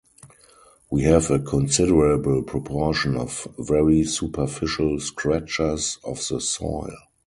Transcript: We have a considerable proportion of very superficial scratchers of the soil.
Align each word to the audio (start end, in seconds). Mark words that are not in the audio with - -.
We 0.89 1.03
have 1.03 1.29
a 1.29 1.37
considerable 1.37 2.41
proportion 2.41 3.15
of 3.15 3.47
very 3.59 4.03
superficial 4.03 4.99
scratchers 4.99 5.99
of 6.03 6.27
the 6.27 6.41
soil. 6.41 6.97